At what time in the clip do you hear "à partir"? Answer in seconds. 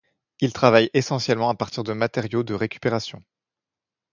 1.51-1.83